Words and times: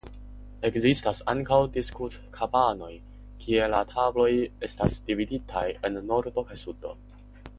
Ekzistas 0.67 1.19
ankaŭ 1.33 1.59
diskutkabanoj 1.75 2.89
kie 3.45 3.69
la 3.75 3.83
tabloj 3.93 4.31
estas 4.69 4.97
dividitaj 5.11 5.67
en 5.91 6.01
nordo 6.11 6.47
kaj 6.51 6.61
sudo. 6.65 6.97